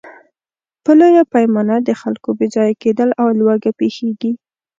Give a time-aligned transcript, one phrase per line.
[0.83, 4.31] په لویه پیمانه د خلکو بېځایه کېدل او لوږه پېښېږي.